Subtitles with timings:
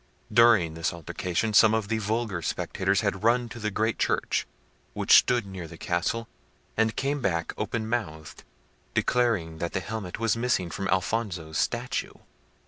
[0.33, 4.47] During this altercation, some of the vulgar spectators had run to the great church,
[4.93, 6.27] which stood near the castle,
[6.75, 8.43] and came back open mouthed,
[8.95, 12.13] declaring that the helmet was missing from Alfonso's statue.